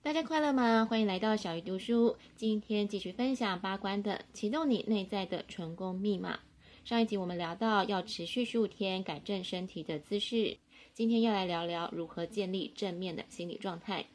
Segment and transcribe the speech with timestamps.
[0.00, 0.86] 大家快乐吗？
[0.88, 2.16] 欢迎来到小鱼读书。
[2.36, 6.38] 今天继续分享八关的启动你内在的成功密码。
[6.84, 10.56] 上一集我们聊到要持续十五天改正身体的姿势，
[10.94, 14.06] 今天要来聊聊如何建立正面的心理状态。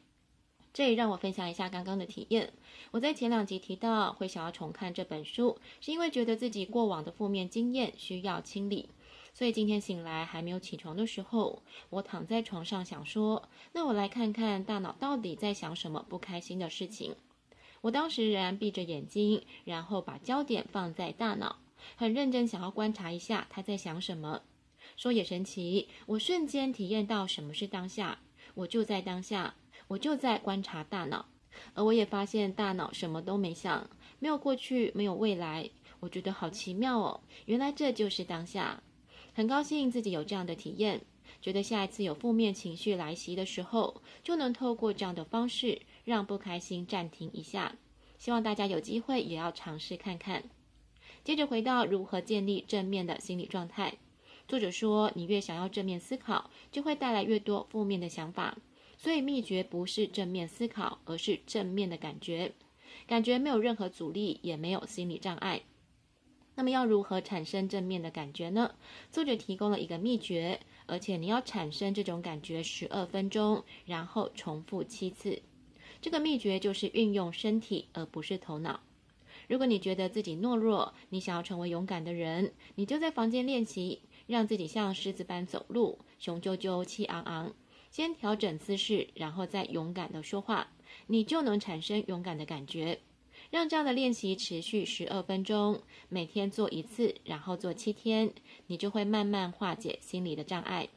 [0.72, 2.52] 这也让我分享一下刚刚的体验。
[2.90, 8.88] 我在前两集提到会想要重看这本书，是因为觉得自己过往的负面经验需要清理。
[9.34, 17.16] 所以今天醒来还没有起床的时候，我躺在床上想说，那我来看看大脑到底在想什么不开心的事情。
[17.82, 21.56] 我当时仍然闭着眼睛，然后把焦点放在大脑，
[21.96, 24.42] 很认真想要观察一下他在想什么。
[24.96, 28.20] 说也神奇，我瞬间体验到什么是当下，
[28.54, 29.56] 我就在当下。
[29.88, 31.26] 我就在观察大脑，
[31.74, 35.68] 而我也发现大脑什么都没想，没有过去，没有未来。
[36.00, 38.82] 我觉得好奇妙哦，原来这就是当下。
[39.34, 41.00] 很高兴自己有这样的体验，
[41.42, 47.76] 觉得下一次有负面情绪来袭的时候，就能透过这样的方式让不开心暂停一下。
[48.16, 50.44] 希望大家有机会也要尝试看看。
[51.24, 53.94] 接着回到如何建立正面的心理状态，
[54.46, 58.56] 作者说，你越想要正面思考，就会带来越多负面的想法。
[58.96, 62.52] 所以秘诀不是正面思考，而是正面的感觉。
[63.06, 65.62] 感觉没有任何阻力，也没有心理障碍。
[66.56, 68.74] 那么要如何产生正面的感觉呢？
[69.10, 75.42] 作者提供了一个秘诀，而且你要产生这种感觉十二分钟，然后重复七次。
[76.00, 78.80] 这个秘诀就是运用身体，而不是头脑。
[79.48, 87.52] 如果你觉得自己懦弱，你想要成为勇敢的人，你就在房间练习，让自己像狮子般走路，雄赳赳，气昂昂。
[87.90, 90.68] 先调整姿势，然后再勇敢地说话，
[91.06, 93.00] 你就能产生勇敢的感觉。
[93.54, 98.32] 让这样的练习持续十二分钟，每天做一次，然后做七天，
[98.66, 100.88] 你就会慢慢化解心理的障碍。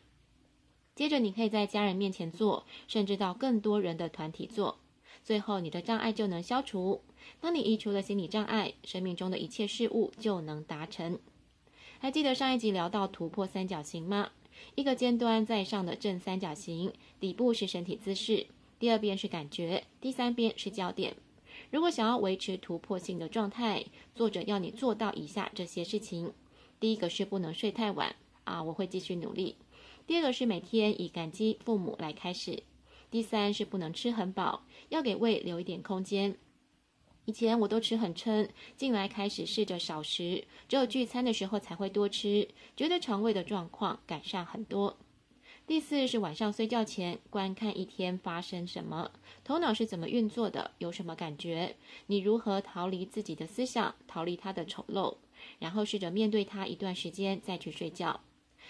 [0.95, 4.79] 接着，你可以在家人面前做，甚至到更多人的团体做，
[5.23, 7.03] 最后你的障碍就能消除。
[7.39, 11.19] 当你移除了心理障碍，生命中的一切事物就能达成。
[11.99, 14.31] 还记得上一集聊到突破三角形吗？
[14.73, 18.47] 一个尖端在上的正三角形，底部是身体姿势，
[18.79, 21.15] 第二边是感觉，第三边是焦点。
[21.69, 23.85] 如果想要维持突破性的状态，
[24.15, 26.31] 作者要你做到以下这些事情：
[26.79, 29.55] 第一个是不能睡太晚啊，我会继续努力；
[30.05, 32.63] 第二个是每天以感激父母来开始；
[33.11, 36.37] 第三是不能吃很饱，要给胃留一点空间。
[37.25, 44.97] 以前我都吃很撑，近来开始试着少食，只有聚餐的时候才会多吃，觉得肠胃的状况改善很多。
[45.67, 49.11] 第四是晚上睡觉前观看一天发生什么，
[49.43, 55.17] 头脑是怎么运作的，有什么感觉，你如何逃离自己的思想，逃离它的丑陋，
[55.59, 58.21] 然后试着面对它一段时间再去睡觉，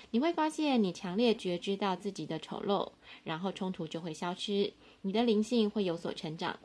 [0.10, 2.94] 你会发现你强烈觉知到自己的丑陋，
[3.24, 6.60] 然后冲突就会消失，你的灵性会有所成长。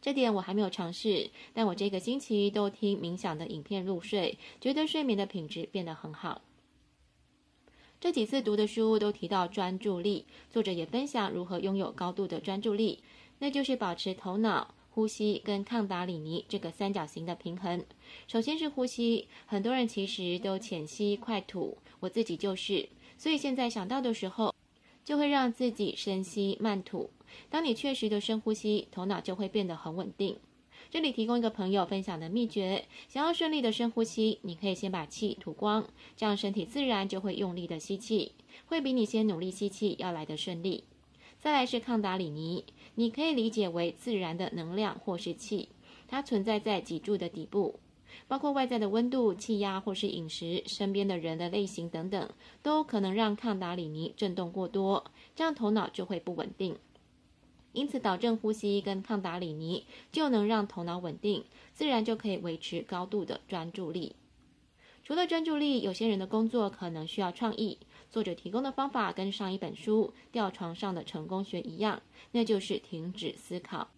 [0.00, 6.40] 这点我还没有尝试，但我这个星期都听冥想的影片入睡，觉得睡眠的品质变得很好。
[8.02, 12.98] 这几次读的书都提到专注力，作者也分享如何拥有高度的专注力，
[13.38, 17.84] 那就是保持头脑、呼吸跟抗达里尼这个三角形的平衡。
[18.26, 24.52] 首先是呼吸，很多人其实都浅吸快吐，我自己就是，所以现在想到的时候，
[25.04, 27.08] 就会让自己深吸慢吐。
[27.48, 30.36] 当你确实的深呼吸，头脑就会变得很稳定。
[30.92, 35.88] 这里提供一个朋友分享的秘诀：想要顺利的深呼吸，你可以先把气吐光，
[36.18, 38.32] 这样身体自然就会用力的吸气，
[38.66, 40.84] 会比你先努力吸气要来得顺利。
[41.40, 42.66] 再来是康达里尼，
[42.96, 45.70] 你可以理解为自然的能量或是气，
[46.06, 47.80] 它存在在脊柱的底部，
[48.28, 52.28] 包括外在的温度、气压或是饮食、身边的人的类型等等，
[52.62, 56.76] 都可能让康达里尼震动过多，这样头脑就会不稳定。
[57.72, 64.14] 因此，导正呼吸跟抗打里尼就能让头脑稳定，自然就可以维持高度的专注力。
[65.04, 67.78] 除了专注力，有些人的工作可能需要创意。
[68.10, 73.88] 作者提供的方法跟上一本书《吊床上的成功学》一样，那就是停止思考。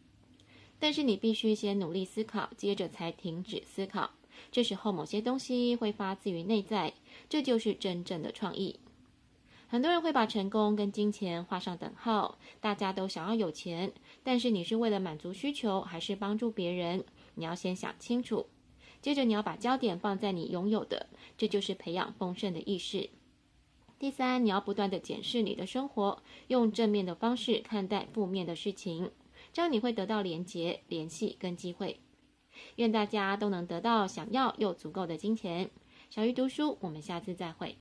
[0.79, 4.11] 但是你必须先努力思考，接着才停止思考。
[4.51, 6.95] 这时候，某些东西会发自于内在，
[7.29, 8.79] 这就是真正的创意。
[9.75, 13.93] 很多人会把成功跟金钱画上等号，大家都想要有钱，
[14.23, 17.03] 但是你是为了满足需求还是帮助别人？
[17.35, 18.47] 你要先想清楚。
[19.03, 23.11] 接着你要把焦点放在你拥有的，这就是培养丰盛的意识。
[23.99, 29.11] 第三，你要不断地检视你的生活，用正面的方式看待负面的事情，
[29.53, 31.99] 这样你会得到连结、联系跟机会。
[32.77, 35.69] 愿大家都能得到想要又足够的金钱。
[36.11, 37.73] 小鱼读书，我们下次再会。